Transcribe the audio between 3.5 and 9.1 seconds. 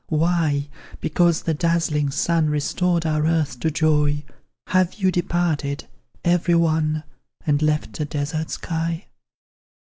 to joy, Have you departed, every one, And left a desert sky?